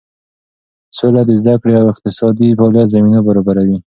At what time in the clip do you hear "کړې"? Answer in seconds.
1.61-1.73